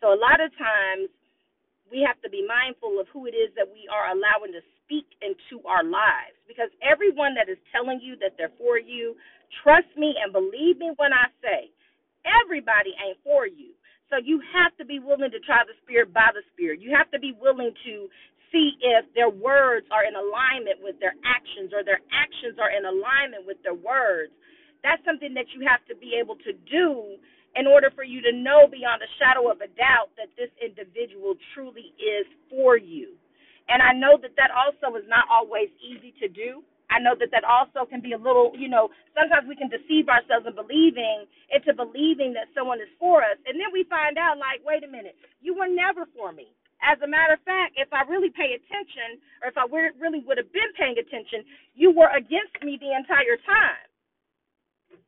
So 0.00 0.12
a 0.12 0.18
lot 0.18 0.40
of 0.40 0.50
times 0.56 1.08
we 1.90 2.04
have 2.06 2.20
to 2.22 2.30
be 2.30 2.44
mindful 2.46 3.00
of 3.00 3.08
who 3.10 3.26
it 3.26 3.34
is 3.34 3.50
that 3.56 3.66
we 3.70 3.88
are 3.90 4.12
allowing 4.12 4.52
to 4.52 4.62
speak 4.84 5.08
into 5.24 5.62
our 5.66 5.82
lives 5.82 6.36
because 6.46 6.70
everyone 6.84 7.34
that 7.34 7.48
is 7.48 7.58
telling 7.72 7.98
you 8.02 8.14
that 8.20 8.36
they're 8.38 8.54
for 8.60 8.78
you, 8.78 9.16
trust 9.64 9.90
me 9.96 10.14
and 10.20 10.32
believe 10.32 10.78
me 10.78 10.92
when 11.00 11.12
I 11.14 11.32
say, 11.42 11.72
everybody 12.26 12.94
ain't 13.00 13.18
for 13.24 13.46
you. 13.48 13.74
So 14.10 14.18
you 14.20 14.42
have 14.52 14.74
to 14.78 14.84
be 14.84 15.00
willing 15.00 15.30
to 15.32 15.40
try 15.42 15.62
the 15.64 15.74
spirit 15.82 16.12
by 16.12 16.30
the 16.34 16.44
spirit. 16.52 16.82
You 16.82 16.92
have 16.94 17.10
to 17.14 17.20
be 17.20 17.32
willing 17.38 17.72
to 17.86 17.94
see 18.52 18.74
if 18.82 19.06
their 19.14 19.30
words 19.30 19.86
are 19.94 20.04
in 20.04 20.18
alignment 20.18 20.82
with 20.82 20.98
their 20.98 21.14
actions 21.22 21.70
or 21.72 21.86
their 21.86 22.02
actions 22.10 22.58
are 22.58 22.70
in 22.74 22.84
alignment 22.84 23.46
with 23.46 23.62
their 23.62 23.78
words. 23.78 24.34
That's 24.82 25.02
something 25.06 25.34
that 25.38 25.46
you 25.54 25.62
have 25.66 25.80
to 25.86 25.94
be 25.96 26.18
able 26.18 26.36
to 26.42 26.52
do 26.68 27.16
in 27.56 27.66
order 27.66 27.90
for 27.94 28.04
you 28.04 28.22
to 28.22 28.32
know 28.32 28.68
beyond 28.70 29.02
a 29.02 29.10
shadow 29.18 29.50
of 29.50 29.60
a 29.60 29.70
doubt 29.74 30.14
that 30.16 30.30
this 30.38 30.50
individual 30.62 31.34
truly 31.54 31.94
is 31.98 32.26
for 32.48 32.76
you. 32.76 33.16
And 33.68 33.82
I 33.82 33.92
know 33.94 34.18
that 34.22 34.34
that 34.36 34.50
also 34.50 34.94
is 34.98 35.06
not 35.06 35.26
always 35.30 35.70
easy 35.78 36.14
to 36.22 36.28
do. 36.28 36.62
I 36.90 36.98
know 36.98 37.14
that 37.22 37.30
that 37.30 37.46
also 37.46 37.86
can 37.86 38.02
be 38.02 38.18
a 38.18 38.18
little, 38.18 38.50
you 38.58 38.66
know, 38.66 38.90
sometimes 39.14 39.46
we 39.46 39.54
can 39.54 39.70
deceive 39.70 40.10
ourselves 40.10 40.42
in 40.46 40.58
believing 40.58 41.26
into 41.54 41.70
believing 41.70 42.34
that 42.34 42.50
someone 42.50 42.82
is 42.82 42.90
for 42.98 43.22
us. 43.22 43.38
And 43.46 43.54
then 43.58 43.70
we 43.70 43.86
find 43.86 44.18
out, 44.18 44.42
like, 44.42 44.58
wait 44.66 44.82
a 44.82 44.90
minute, 44.90 45.14
you 45.38 45.54
were 45.54 45.70
never 45.70 46.06
for 46.18 46.34
me. 46.34 46.50
As 46.82 46.98
a 47.02 47.06
matter 47.06 47.34
of 47.38 47.42
fact, 47.46 47.78
if 47.78 47.92
I 47.94 48.02
really 48.10 48.30
pay 48.30 48.58
attention, 48.58 49.22
or 49.42 49.54
if 49.54 49.58
I 49.58 49.66
really 49.98 50.24
would 50.26 50.38
have 50.38 50.50
been 50.50 50.72
paying 50.74 50.98
attention, 50.98 51.46
you 51.74 51.94
were 51.94 52.10
against 52.10 52.58
me 52.62 52.78
the 52.80 52.90
entire 52.90 53.38
time. 53.46 53.86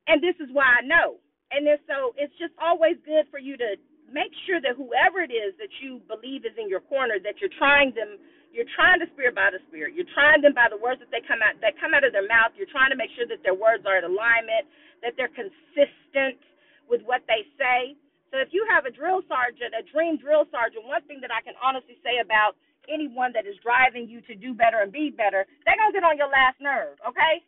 And 0.07 0.23
this 0.23 0.37
is 0.39 0.51
why 0.53 0.83
I 0.83 0.87
know. 0.87 1.22
And 1.52 1.68
then 1.68 1.78
so 1.87 2.16
it's 2.16 2.35
just 2.40 2.56
always 2.59 2.97
good 3.04 3.28
for 3.30 3.38
you 3.38 3.56
to 3.61 3.76
make 4.09 4.32
sure 4.49 4.61
that 4.61 4.76
whoever 4.76 5.25
it 5.25 5.32
is 5.32 5.56
that 5.61 5.73
you 5.85 6.00
believe 6.09 6.44
is 6.44 6.56
in 6.56 6.68
your 6.68 6.80
corner, 6.85 7.21
that 7.23 7.40
you're 7.40 7.54
trying 7.61 7.92
them 7.94 8.18
you're 8.52 8.68
trying 8.76 9.00
to 9.00 9.09
spirit 9.16 9.32
by 9.32 9.49
the 9.49 9.64
spirit. 9.73 9.97
You're 9.97 10.12
trying 10.12 10.44
them 10.44 10.52
by 10.52 10.68
the 10.68 10.76
words 10.76 11.00
that 11.00 11.09
they 11.09 11.25
come 11.25 11.40
out 11.40 11.56
that 11.64 11.73
come 11.80 11.97
out 11.97 12.04
of 12.04 12.12
their 12.12 12.28
mouth. 12.28 12.52
You're 12.52 12.68
trying 12.68 12.92
to 12.92 13.00
make 13.00 13.09
sure 13.16 13.25
that 13.32 13.40
their 13.40 13.56
words 13.56 13.88
are 13.88 13.97
in 13.97 14.04
alignment, 14.04 14.68
that 15.00 15.16
they're 15.16 15.32
consistent 15.32 16.37
with 16.85 17.00
what 17.09 17.25
they 17.25 17.49
say. 17.56 17.97
So 18.28 18.40
if 18.44 18.52
you 18.52 18.64
have 18.68 18.85
a 18.85 18.92
drill 18.92 19.25
sergeant, 19.25 19.73
a 19.73 19.85
dream 19.88 20.21
drill 20.21 20.44
sergeant, 20.52 20.85
one 20.85 21.00
thing 21.09 21.25
that 21.25 21.32
I 21.32 21.40
can 21.40 21.56
honestly 21.64 21.97
say 22.04 22.21
about 22.21 22.61
anyone 22.92 23.32
that 23.32 23.49
is 23.49 23.56
driving 23.64 24.04
you 24.04 24.21
to 24.28 24.37
do 24.37 24.52
better 24.52 24.85
and 24.85 24.92
be 24.92 25.09
better, 25.09 25.49
they're 25.64 25.80
gonna 25.80 25.97
get 25.97 26.04
on 26.04 26.21
your 26.21 26.28
last 26.28 26.61
nerve, 26.61 27.00
okay? 27.09 27.40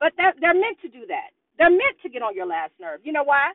But 0.00 0.16
they're 0.16 0.56
meant 0.56 0.80
to 0.84 0.88
do 0.88 1.04
that. 1.12 1.35
They're 1.58 1.70
meant 1.70 1.98
to 2.02 2.08
get 2.08 2.22
on 2.22 2.34
your 2.36 2.46
last 2.46 2.72
nerve. 2.80 3.00
You 3.04 3.12
know 3.12 3.24
why? 3.24 3.52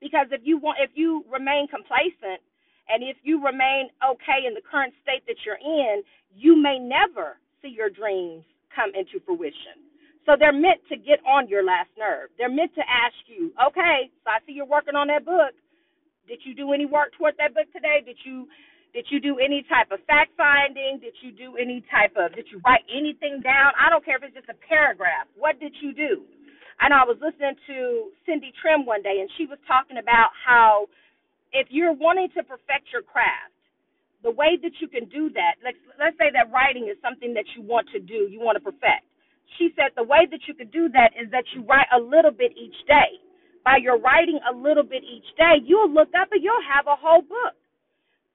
Because 0.00 0.28
if 0.32 0.42
you 0.44 0.58
want, 0.58 0.78
if 0.80 0.90
you 0.94 1.24
remain 1.32 1.68
complacent 1.68 2.42
and 2.88 3.02
if 3.04 3.16
you 3.24 3.44
remain 3.44 3.90
okay 4.04 4.46
in 4.46 4.54
the 4.54 4.62
current 4.64 4.94
state 5.02 5.24
that 5.28 5.36
you're 5.46 5.60
in, 5.60 6.02
you 6.36 6.56
may 6.60 6.78
never 6.78 7.38
see 7.62 7.68
your 7.70 7.90
dreams 7.90 8.44
come 8.74 8.92
into 8.94 9.20
fruition. 9.24 9.80
So 10.26 10.34
they're 10.38 10.56
meant 10.56 10.80
to 10.90 10.96
get 10.96 11.20
on 11.26 11.48
your 11.48 11.64
last 11.64 11.90
nerve. 11.98 12.30
They're 12.38 12.52
meant 12.52 12.74
to 12.76 12.84
ask 12.84 13.16
you, 13.28 13.52
okay, 13.68 14.10
so 14.24 14.30
I 14.32 14.40
see 14.46 14.52
you're 14.52 14.66
working 14.68 14.96
on 14.96 15.08
that 15.08 15.24
book. 15.24 15.54
Did 16.28 16.40
you 16.44 16.54
do 16.54 16.72
any 16.72 16.86
work 16.86 17.12
toward 17.18 17.34
that 17.38 17.54
book 17.54 17.70
today? 17.72 18.02
Did 18.04 18.18
you 18.24 18.48
did 18.94 19.06
you 19.10 19.20
do 19.20 19.38
any 19.38 19.62
type 19.70 19.92
of 19.92 20.00
fact 20.06 20.32
finding? 20.36 20.98
Did 21.00 21.14
you 21.22 21.30
do 21.32 21.56
any 21.56 21.84
type 21.90 22.12
of 22.18 22.34
did 22.34 22.46
you 22.52 22.60
write 22.66 22.84
anything 22.90 23.40
down? 23.42 23.72
I 23.78 23.90
don't 23.90 24.04
care 24.04 24.16
if 24.18 24.24
it's 24.24 24.34
just 24.34 24.50
a 24.50 24.58
paragraph. 24.68 25.28
What 25.38 25.60
did 25.60 25.72
you 25.82 25.94
do? 25.94 26.24
Know 26.88 27.02
I 27.02 27.08
was 27.08 27.20
listening 27.20 27.54
to 27.68 28.10
Cindy 28.24 28.52
Trimm 28.62 28.86
one 28.86 29.02
day 29.02 29.20
and 29.20 29.28
she 29.36 29.44
was 29.46 29.58
talking 29.68 29.98
about 30.00 30.32
how 30.32 30.88
if 31.52 31.68
you're 31.70 31.92
wanting 31.92 32.30
to 32.38 32.42
perfect 32.42 32.88
your 32.94 33.02
craft, 33.02 33.52
the 34.22 34.30
way 34.32 34.56
that 34.62 34.72
you 34.80 34.88
can 34.88 35.06
do 35.08 35.30
that, 35.36 35.60
let's 35.64 35.78
let's 35.98 36.16
say 36.16 36.32
that 36.32 36.48
writing 36.52 36.88
is 36.88 36.96
something 37.02 37.34
that 37.34 37.46
you 37.56 37.62
want 37.62 37.88
to 37.92 38.00
do, 38.00 38.28
you 38.30 38.40
want 38.40 38.56
to 38.56 38.64
perfect. 38.64 39.04
She 39.58 39.70
said 39.76 39.92
the 39.96 40.06
way 40.06 40.26
that 40.30 40.40
you 40.48 40.54
could 40.54 40.70
do 40.72 40.88
that 40.94 41.12
is 41.18 41.30
that 41.32 41.44
you 41.54 41.64
write 41.66 41.88
a 41.92 42.00
little 42.00 42.32
bit 42.32 42.52
each 42.56 42.76
day. 42.86 43.20
By 43.64 43.78
your 43.82 43.98
writing 44.00 44.40
a 44.48 44.54
little 44.54 44.84
bit 44.84 45.04
each 45.04 45.26
day, 45.36 45.60
you'll 45.64 45.90
look 45.90 46.10
up 46.16 46.32
and 46.32 46.40
you'll 46.42 46.64
have 46.64 46.86
a 46.86 46.96
whole 46.96 47.22
book. 47.22 47.56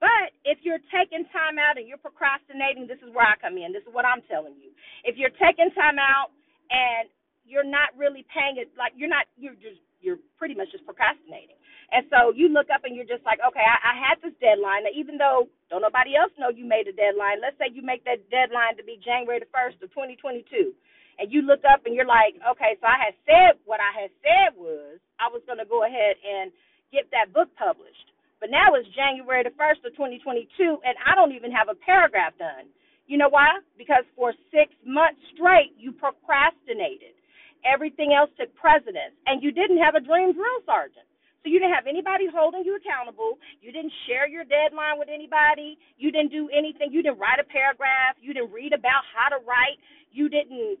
But 0.00 0.36
if 0.44 0.60
you're 0.62 0.82
taking 0.92 1.24
time 1.32 1.56
out 1.56 1.80
and 1.80 1.88
you're 1.88 2.02
procrastinating, 2.02 2.86
this 2.86 3.00
is 3.00 3.10
where 3.16 3.24
I 3.26 3.34
come 3.40 3.56
in. 3.56 3.72
This 3.72 3.82
is 3.88 3.92
what 3.96 4.04
I'm 4.04 4.20
telling 4.28 4.54
you. 4.60 4.70
If 5.08 5.16
you're 5.16 5.34
taking 5.40 5.72
time 5.72 5.96
out 5.98 6.36
and 6.70 7.08
you're 7.46 7.66
not 7.66 7.94
really 7.96 8.26
paying 8.28 8.58
it 8.58 8.68
like 8.76 8.92
you're 8.98 9.10
not 9.10 9.26
you're 9.38 9.56
just 9.56 9.80
you're 10.02 10.18
pretty 10.38 10.54
much 10.54 10.70
just 10.70 10.84
procrastinating. 10.84 11.56
And 11.94 12.02
so 12.10 12.34
you 12.34 12.50
look 12.50 12.66
up 12.74 12.82
and 12.82 12.98
you're 12.98 13.06
just 13.06 13.22
like, 13.22 13.38
okay, 13.38 13.62
I, 13.62 13.94
I 13.94 13.94
had 13.94 14.18
this 14.18 14.34
deadline. 14.42 14.84
Now, 14.84 14.94
even 14.94 15.18
though 15.18 15.46
don't 15.70 15.86
nobody 15.86 16.18
else 16.18 16.34
know 16.34 16.50
you 16.50 16.66
made 16.66 16.90
a 16.90 16.94
deadline, 16.94 17.38
let's 17.38 17.54
say 17.62 17.70
you 17.70 17.82
make 17.82 18.02
that 18.04 18.26
deadline 18.26 18.74
to 18.78 18.84
be 18.84 18.98
January 18.98 19.38
the 19.38 19.50
1st 19.54 19.78
of 19.86 19.90
2022. 19.94 20.74
And 21.16 21.32
you 21.32 21.46
look 21.46 21.62
up 21.64 21.86
and 21.86 21.94
you're 21.94 22.08
like, 22.08 22.36
okay, 22.42 22.76
so 22.82 22.84
I 22.84 22.98
had 23.00 23.14
said 23.24 23.52
what 23.64 23.80
I 23.80 23.90
had 23.94 24.12
said 24.20 24.58
was 24.58 25.00
I 25.22 25.30
was 25.32 25.40
going 25.46 25.62
to 25.62 25.68
go 25.68 25.86
ahead 25.86 26.18
and 26.20 26.52
get 26.92 27.08
that 27.14 27.32
book 27.32 27.48
published. 27.56 28.12
But 28.36 28.52
now 28.52 28.76
it's 28.76 28.86
January 28.92 29.42
the 29.42 29.56
1st 29.56 29.80
of 29.88 29.96
2022, 29.96 30.52
and 30.84 30.94
I 31.08 31.16
don't 31.16 31.32
even 31.32 31.48
have 31.56 31.72
a 31.72 31.78
paragraph 31.80 32.36
done. 32.36 32.68
You 33.08 33.16
know 33.16 33.32
why? 33.32 33.64
Because 33.80 34.04
for 34.12 34.36
six 34.52 34.76
months 34.84 35.22
straight, 35.32 35.72
you 35.80 35.96
procrastinated. 35.96 37.15
Everything 37.64 38.12
else 38.12 38.30
took 38.38 38.52
precedence, 38.54 39.16
and 39.26 39.42
you 39.42 39.52
didn't 39.52 39.78
have 39.78 39.94
a 39.94 40.02
dream 40.02 40.32
drill 40.32 40.60
sergeant. 40.66 41.06
So 41.44 41.54
you 41.54 41.62
didn't 41.62 41.78
have 41.78 41.86
anybody 41.86 42.26
holding 42.26 42.66
you 42.66 42.74
accountable. 42.74 43.38
You 43.62 43.70
didn't 43.70 43.94
share 44.10 44.26
your 44.26 44.42
deadline 44.42 44.98
with 44.98 45.06
anybody. 45.06 45.78
You 45.94 46.10
didn't 46.10 46.34
do 46.34 46.50
anything. 46.50 46.90
You 46.90 47.06
didn't 47.06 47.22
write 47.22 47.38
a 47.38 47.46
paragraph. 47.46 48.18
You 48.18 48.34
didn't 48.34 48.50
read 48.50 48.74
about 48.74 49.06
how 49.14 49.30
to 49.30 49.38
write. 49.46 49.78
You 50.10 50.28
didn't 50.28 50.78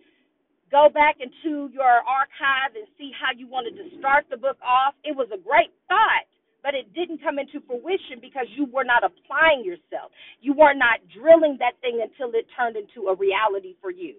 go 0.70 0.90
back 0.90 1.18
into 1.22 1.70
your 1.72 2.02
archive 2.06 2.74
and 2.74 2.86
see 2.98 3.10
how 3.14 3.30
you 3.36 3.46
wanted 3.46 3.78
to 3.78 3.98
start 3.98 4.26
the 4.30 4.36
book 4.36 4.58
off. 4.62 4.94
It 5.04 5.14
was 5.14 5.28
a 5.30 5.38
great 5.38 5.70
thought, 5.86 6.26
but 6.62 6.74
it 6.74 6.90
didn't 6.94 7.22
come 7.22 7.38
into 7.38 7.62
fruition 7.66 8.18
because 8.20 8.50
you 8.54 8.66
were 8.66 8.84
not 8.84 9.06
applying 9.06 9.62
yourself. 9.62 10.10
You 10.42 10.54
were 10.54 10.74
not 10.74 10.98
drilling 11.14 11.58
that 11.62 11.78
thing 11.80 12.02
until 12.02 12.34
it 12.34 12.46
turned 12.58 12.76
into 12.76 13.08
a 13.08 13.14
reality 13.14 13.78
for 13.80 13.90
you. 13.90 14.18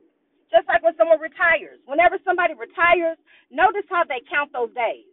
Just 0.49 0.67
like 0.67 0.83
when 0.83 0.95
someone 0.95 1.19
retires. 1.19 1.79
Whenever 1.85 2.17
somebody 2.23 2.55
retires, 2.55 3.19
notice 3.51 3.87
how 3.91 4.03
they 4.07 4.23
count 4.29 4.51
those 4.53 4.71
days 4.73 5.07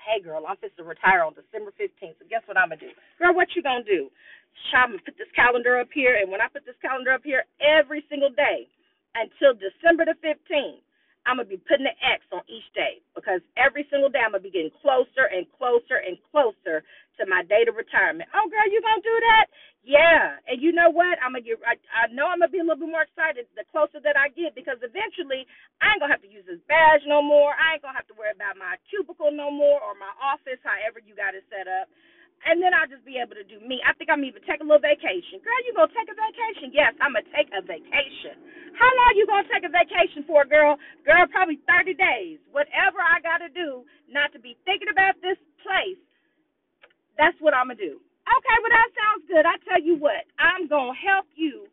hey 0.00 0.20
girl, 0.20 0.44
I'm 0.48 0.56
supposed 0.56 0.76
to 0.80 0.84
retire 0.84 1.22
on 1.22 1.36
December 1.36 1.72
15th. 1.76 2.16
So 2.18 2.24
guess 2.28 2.42
what 2.48 2.56
I'm 2.56 2.72
gonna 2.72 2.80
do? 2.80 2.92
Girl, 3.20 3.36
what 3.36 3.52
you 3.54 3.62
gonna 3.62 3.84
do? 3.84 4.08
I'm 4.74 4.96
gonna 4.96 5.04
put 5.04 5.16
this 5.16 5.30
calendar 5.36 5.78
up 5.78 5.88
here, 5.92 6.18
and 6.18 6.30
when 6.30 6.40
I 6.40 6.48
put 6.48 6.66
this 6.66 6.78
calendar 6.82 7.12
up 7.12 7.22
here, 7.22 7.44
every 7.60 8.04
single 8.08 8.32
day 8.32 8.66
until 9.14 9.54
December 9.54 10.08
the 10.08 10.16
15th, 10.24 10.82
I'm 11.26 11.36
gonna 11.38 11.48
be 11.48 11.60
putting 11.60 11.86
an 11.86 11.98
X 12.00 12.24
on 12.32 12.42
each 12.48 12.66
day 12.74 13.00
because 13.14 13.40
every 13.60 13.84
single 13.92 14.08
day 14.08 14.24
I'm 14.24 14.32
gonna 14.32 14.44
be 14.44 14.52
getting 14.52 14.72
closer 14.80 15.28
and 15.28 15.44
closer 15.56 16.00
and 16.00 16.16
closer 16.32 16.82
to 17.20 17.22
my 17.28 17.44
date 17.44 17.68
of 17.68 17.76
retirement. 17.76 18.30
Oh, 18.32 18.48
girl, 18.48 18.66
you 18.70 18.80
gonna 18.80 19.04
do 19.04 19.16
that? 19.32 19.46
Yeah. 19.84 20.40
And 20.48 20.60
you 20.60 20.72
know 20.72 20.88
what? 20.92 21.20
I'm 21.20 21.36
gonna 21.36 21.44
get. 21.44 21.60
I, 21.64 21.76
I 21.92 22.08
know 22.12 22.28
I'm 22.28 22.40
gonna 22.40 22.52
be 22.52 22.60
a 22.60 22.66
little 22.66 22.80
bit 22.80 22.92
more 22.92 23.04
excited 23.04 23.48
the 23.56 23.64
closer 23.68 24.00
that 24.04 24.16
I 24.16 24.32
get 24.32 24.56
because 24.56 24.80
eventually 24.80 25.44
I 25.84 25.92
ain't 25.96 26.00
gonna 26.00 26.12
have 26.12 26.24
to 26.24 26.32
use 26.32 26.44
this 26.48 26.62
badge 26.68 27.04
no 27.08 27.20
more. 27.20 27.52
I 27.56 27.76
ain't 27.76 27.84
gonna 27.84 27.96
have 27.96 28.08
to 28.12 28.16
worry 28.16 28.32
about 28.32 28.56
my 28.60 28.80
cubicle 28.88 29.32
no 29.32 29.52
more 29.52 29.80
or 29.80 29.96
my 29.96 30.12
office, 30.20 30.60
however 30.64 31.00
you 31.04 31.16
got 31.16 31.36
it 31.36 31.44
set 31.52 31.68
up. 31.68 31.88
And 32.46 32.62
then 32.62 32.72
I'll 32.72 32.88
just 32.88 33.04
be 33.04 33.20
able 33.20 33.36
to 33.36 33.44
do 33.44 33.60
me. 33.60 33.80
I 33.84 33.92
think 33.98 34.08
I'm 34.08 34.24
even 34.24 34.40
take 34.48 34.60
a 34.62 34.66
little 34.66 34.80
vacation. 34.82 35.42
Girl, 35.44 35.60
you 35.66 35.74
gonna 35.76 35.92
take 35.92 36.08
a 36.08 36.16
vacation? 36.16 36.72
Yes, 36.72 36.94
I'm 37.02 37.12
gonna 37.16 37.28
take 37.36 37.50
a 37.52 37.62
vacation. 37.62 38.36
How 38.78 38.88
long 38.88 39.12
you 39.16 39.26
gonna 39.28 39.48
take 39.52 39.64
a 39.66 39.72
vacation 39.72 40.24
for, 40.24 40.44
girl? 40.48 40.78
Girl, 41.04 41.26
probably 41.28 41.60
30 41.68 41.94
days. 41.94 42.38
Whatever 42.52 43.00
I 43.04 43.20
gotta 43.20 43.50
do 43.52 43.84
not 44.08 44.32
to 44.34 44.40
be 44.40 44.56
thinking 44.64 44.88
about 44.92 45.20
this 45.20 45.38
place 45.64 45.98
that's 47.18 47.36
what 47.40 47.54
I'm 47.56 47.68
gonna 47.72 47.80
do. 47.80 47.98
Okay, 48.00 48.56
well 48.62 48.72
that 48.72 48.90
sounds 48.94 49.24
good. 49.26 49.44
I 49.48 49.56
tell 49.66 49.82
you 49.82 49.96
what, 49.98 50.24
I'm 50.38 50.68
gonna 50.68 50.94
help 50.94 51.26
you. 51.34 51.66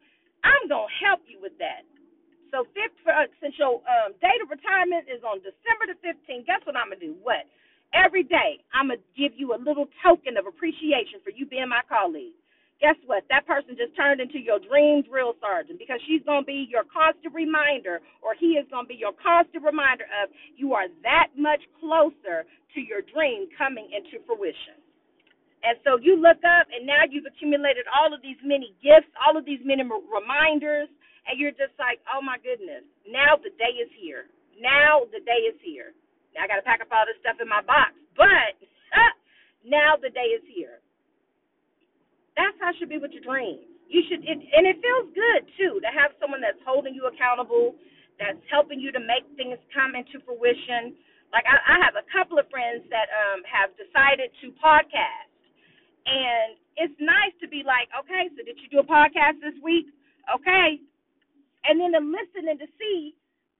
I'm 0.43 0.67
gonna 0.71 0.89
help 1.03 1.21
you 1.27 1.37
with 1.43 1.53
that. 1.59 1.87
So 2.51 2.65
fifth, 2.73 2.95
uh, 3.07 3.27
since 3.43 3.55
your 3.59 3.83
um, 3.85 4.15
date 4.23 4.41
of 4.41 4.49
retirement 4.49 5.07
is 5.11 5.21
on 5.21 5.43
December 5.43 5.91
the 5.91 5.99
15th, 6.01 6.47
guess 6.47 6.63
what 6.65 6.75
I'm 6.79 6.89
gonna 6.89 7.03
do? 7.03 7.15
What? 7.21 7.45
Every 7.93 8.23
day, 8.23 8.59
I'm 8.73 8.89
gonna 8.89 8.99
give 9.15 9.31
you 9.35 9.55
a 9.55 9.59
little 9.59 9.87
token 10.03 10.37
of 10.37 10.45
appreciation 10.45 11.19
for 11.23 11.31
you 11.31 11.45
being 11.45 11.69
my 11.69 11.81
colleague. 11.87 12.35
Guess 12.79 12.95
what? 13.07 13.23
That 13.29 13.47
person 13.47 13.73
just 13.73 13.95
turned 13.95 14.21
into 14.21 14.37
your 14.37 14.59
dream 14.59 15.01
drill 15.01 15.33
sergeant 15.41 15.79
because 15.79 15.99
she's 16.05 16.21
gonna 16.23 16.45
be 16.45 16.67
your 16.69 16.83
constant 16.85 17.33
reminder, 17.33 18.01
or 18.21 18.35
he 18.35 18.59
is 18.59 18.67
gonna 18.69 18.87
be 18.87 18.95
your 18.99 19.13
constant 19.13 19.63
reminder 19.63 20.05
of 20.21 20.29
you 20.55 20.73
are 20.73 20.87
that 21.03 21.29
much 21.35 21.63
closer 21.79 22.45
to 22.75 22.79
your 22.81 23.01
dream 23.01 23.49
coming 23.57 23.89
into 23.91 24.19
fruition. 24.25 24.77
And 25.63 25.79
so 25.83 25.97
you 25.97 26.15
look 26.21 26.37
up, 26.45 26.67
and 26.69 26.85
now 26.85 27.01
you've 27.09 27.25
accumulated 27.25 27.87
all 27.89 28.13
of 28.13 28.21
these 28.21 28.37
many 28.43 28.75
gifts, 28.83 29.09
all 29.25 29.35
of 29.37 29.45
these 29.45 29.59
many 29.65 29.81
reminders, 29.83 30.87
and 31.25 31.39
you're 31.39 31.55
just 31.57 31.73
like, 31.79 31.99
oh 32.13 32.21
my 32.21 32.37
goodness, 32.37 32.83
now 33.09 33.35
the 33.41 33.49
day 33.57 33.73
is 33.81 33.89
here. 33.97 34.29
Now 34.61 35.01
the 35.11 35.19
day 35.25 35.49
is 35.49 35.57
here. 35.65 35.93
I 36.39 36.47
got 36.47 36.61
to 36.61 36.65
pack 36.65 36.81
up 36.81 36.93
all 36.93 37.05
this 37.09 37.19
stuff 37.19 37.41
in 37.41 37.49
my 37.49 37.61
box, 37.65 37.97
but 38.15 38.55
now 39.65 39.97
the 39.97 40.13
day 40.13 40.33
is 40.33 40.45
here. 40.45 40.79
That's 42.37 42.53
how 42.61 42.71
it 42.71 42.77
should 42.77 42.93
be 42.93 43.01
with 43.01 43.11
your 43.11 43.25
dreams. 43.25 43.65
You 43.89 44.05
should, 44.05 44.21
it, 44.21 44.37
and 44.37 44.63
it 44.67 44.77
feels 44.83 45.09
good 45.15 45.41
too 45.57 45.81
to 45.81 45.89
have 45.89 46.13
someone 46.21 46.43
that's 46.43 46.59
holding 46.61 46.93
you 46.93 47.07
accountable, 47.09 47.73
that's 48.19 48.41
helping 48.51 48.77
you 48.77 48.91
to 48.93 49.01
make 49.01 49.25
things 49.39 49.57
come 49.73 49.97
into 49.97 50.21
fruition. 50.21 50.93
Like 51.33 51.47
I, 51.47 51.57
I 51.57 51.75
have 51.81 51.97
a 51.97 52.05
couple 52.11 52.37
of 52.37 52.45
friends 52.53 52.85
that 52.93 53.09
um, 53.09 53.41
have 53.47 53.73
decided 53.79 54.29
to 54.43 54.53
podcast 54.59 55.27
and 56.07 56.55
it's 56.79 56.95
nice 57.03 57.35
to 57.43 57.51
be 57.51 57.67
like, 57.67 57.91
okay, 57.91 58.31
so 58.31 58.39
did 58.47 58.55
you 58.63 58.71
do 58.71 58.79
a 58.79 58.87
podcast 58.87 59.43
this 59.43 59.55
week? 59.59 59.91
Okay. 60.31 60.79
And 61.67 61.75
then 61.83 61.91
to 61.91 61.99
listen 61.99 62.47
and 62.47 62.55
to 62.63 62.67
see 62.79 63.11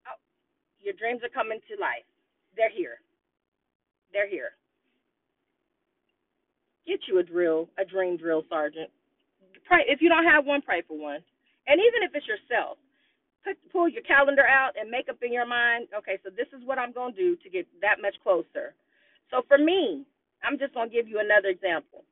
oh, 0.07 0.15
your 0.79 0.95
dreams 0.95 1.19
are 1.27 1.33
coming 1.33 1.59
to 1.67 1.75
life. 1.75 2.07
They're 2.57 2.73
here. 2.73 2.97
They're 4.11 4.29
here. 4.29 4.57
Get 6.87 7.05
you 7.07 7.19
a 7.19 7.23
drill, 7.23 7.69
a 7.77 7.85
dream 7.85 8.17
drill 8.17 8.43
sergeant. 8.49 8.89
Pray 9.67 9.83
if 9.87 10.01
you 10.01 10.09
don't 10.09 10.25
have 10.25 10.45
one, 10.45 10.61
pray 10.61 10.81
for 10.87 10.97
one. 10.97 11.21
And 11.67 11.77
even 11.77 12.01
if 12.01 12.15
it's 12.15 12.25
yourself, 12.25 12.79
put 13.43 13.59
pull 13.71 13.87
your 13.87 14.03
calendar 14.03 14.47
out 14.47 14.73
and 14.79 14.89
make 14.89 15.09
up 15.09 15.19
in 15.21 15.31
your 15.31 15.45
mind, 15.45 15.87
okay, 15.91 16.17
so 16.23 16.31
this 16.31 16.47
is 16.55 16.65
what 16.65 16.79
I'm 16.79 16.95
going 16.95 17.13
to 17.13 17.19
do 17.19 17.35
to 17.43 17.49
get 17.49 17.67
that 17.83 18.01
much 18.01 18.15
closer. 18.23 18.73
So 19.29 19.43
for 19.47 19.59
me, 19.59 20.07
I'm 20.41 20.57
just 20.57 20.73
going 20.73 20.89
to 20.89 20.95
give 20.95 21.07
you 21.07 21.19
another 21.19 21.51
example. 21.51 22.07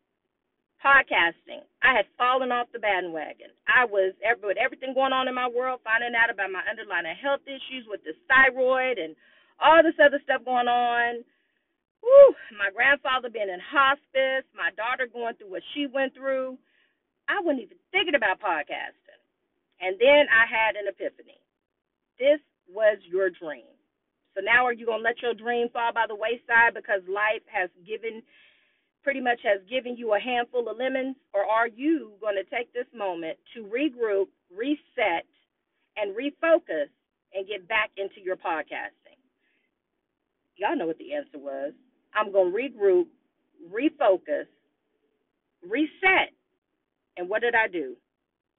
Podcasting. 0.84 1.64
I 1.82 1.96
had 1.96 2.06
fallen 2.20 2.52
off 2.52 2.68
the 2.75 2.84
bandwagon. 2.84 3.50
I 3.66 3.88
was 3.88 4.14
with 4.44 4.60
everything 4.60 4.94
going 4.94 5.16
on 5.16 5.32
in 5.32 5.34
my 5.34 5.48
world, 5.48 5.80
finding 5.82 6.14
out 6.14 6.30
about 6.30 6.52
my 6.52 6.62
underlying 6.70 7.10
health 7.16 7.42
issues 7.48 7.88
with 7.88 8.04
the 8.04 8.14
thyroid 8.28 9.00
and 9.00 9.16
all 9.60 9.84
this 9.84 9.98
other 10.00 10.20
stuff 10.24 10.44
going 10.46 10.68
on. 10.68 11.24
Whew, 12.02 12.36
my 12.58 12.70
grandfather 12.70 13.30
being 13.30 13.50
in 13.50 13.60
hospice, 13.60 14.46
my 14.54 14.70
daughter 14.78 15.10
going 15.10 15.36
through 15.36 15.52
what 15.52 15.66
she 15.74 15.88
went 15.88 16.14
through. 16.14 16.58
I 17.28 17.42
wasn't 17.42 17.66
even 17.66 17.78
thinking 17.92 18.16
about 18.16 18.40
podcasting. 18.40 19.20
And 19.82 19.98
then 20.00 20.30
I 20.30 20.46
had 20.46 20.78
an 20.78 20.88
epiphany. 20.88 21.42
This 22.20 22.40
was 22.70 22.98
your 23.10 23.30
dream. 23.30 23.68
So 24.36 24.42
now 24.42 24.66
are 24.66 24.74
you 24.74 24.86
going 24.86 25.00
to 25.00 25.08
let 25.08 25.22
your 25.22 25.34
dream 25.34 25.70
fall 25.72 25.94
by 25.94 26.06
the 26.08 26.16
wayside 26.16 26.76
because 26.76 27.02
life 27.08 27.44
has 27.48 27.70
given 27.88 28.22
pretty 29.04 29.22
much 29.22 29.40
has 29.46 29.62
given 29.70 29.96
you 29.96 30.14
a 30.14 30.20
handful 30.20 30.68
of 30.68 30.78
lemons 30.78 31.16
or 31.34 31.46
are 31.46 31.68
you 31.68 32.12
going 32.20 32.36
to 32.36 32.44
take 32.50 32.74
this 32.74 32.90
moment 32.94 33.38
to 33.54 33.64
regroup, 33.70 34.26
reset 34.50 35.30
and 35.96 36.18
refocus 36.18 36.90
and 37.34 37.48
get 37.48 37.68
back 37.68 37.92
into 37.98 38.20
your 38.24 38.36
podcasting? 38.36 39.05
Y'all 40.58 40.76
know 40.78 40.88
what 40.88 40.98
the 40.98 41.14
answer 41.14 41.38
was. 41.38 41.74
I'm 42.14 42.32
going 42.32 42.52
to 42.52 42.58
regroup, 42.58 43.08
refocus, 43.74 44.48
reset 45.68 46.32
and 47.18 47.30
what 47.30 47.42
did 47.42 47.56
I 47.56 47.68
do? 47.68 47.96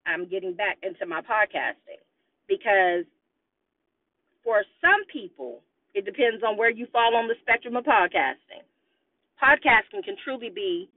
I'm 0.07 0.29
getting 0.29 0.55
back 0.55 0.79
into 0.83 1.07
my 1.07 1.21
podcasting 1.21 2.01
because 2.49 3.05
for 4.45 4.63
some 4.81 5.05
people, 5.13 5.63
it 5.95 6.05
depends 6.05 6.43
on 6.47 6.57
where 6.57 6.71
you 6.71 6.87
fall 6.93 7.17
on 7.17 7.29
the 7.29 7.35
spectrum 7.43 7.77
of 7.77 7.85
podcasting. 7.85 8.65
Podcasting 9.43 10.05
can 10.05 10.17
truly 10.25 10.51
be 10.55 10.89